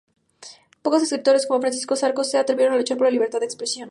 Pocos 0.81 1.03
escritores, 1.03 1.45
como 1.45 1.61
Francisco 1.61 1.95
Zarco, 1.95 2.23
se 2.23 2.39
atrevieron 2.39 2.73
a 2.73 2.77
luchar 2.79 2.97
por 2.97 3.05
la 3.05 3.11
libertad 3.11 3.39
de 3.39 3.45
expresión. 3.45 3.89